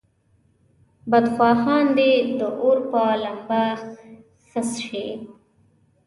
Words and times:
بدخواهان 1.11 1.85
دې 1.97 2.11
د 2.39 2.41
اور 2.61 2.77
په 2.91 3.01
لمبه 3.23 3.63
خس 4.49 4.69
شي. 4.85 5.07